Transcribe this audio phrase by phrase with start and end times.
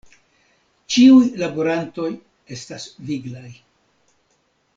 [0.95, 2.09] Ĉiuj laborantoj
[2.57, 3.47] estas viglaj.